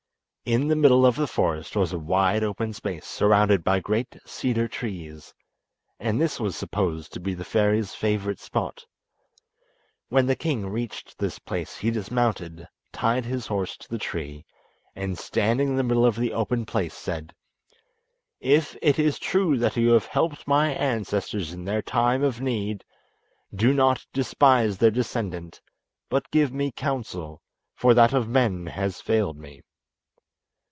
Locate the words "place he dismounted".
11.39-12.67